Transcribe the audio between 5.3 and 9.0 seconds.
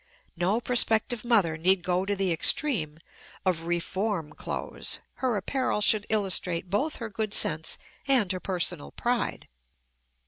apparel should illustrate both her good sense and her personal